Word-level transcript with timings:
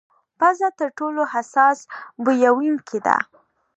پزه 0.39 0.67
تر 0.79 0.89
ټولو 0.97 1.21
حساس 1.33 1.79
بویونکې 2.23 2.99
ده. 3.05 3.17